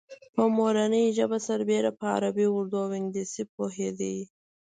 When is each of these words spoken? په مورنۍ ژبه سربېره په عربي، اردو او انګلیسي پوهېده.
په 0.35 0.43
مورنۍ 0.57 1.05
ژبه 1.17 1.37
سربېره 1.47 1.91
په 1.99 2.05
عربي، 2.15 2.45
اردو 2.55 2.77
او 2.85 2.89
انګلیسي 2.99 3.43
پوهېده. 3.53 4.13